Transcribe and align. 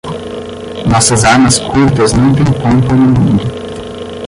Nossas 0.89 1.23
armas 1.23 1.59
curtas 1.59 2.13
não 2.13 2.33
têm 2.33 2.43
pompa 2.43 2.95
no 2.95 3.19
mundo. 3.21 3.45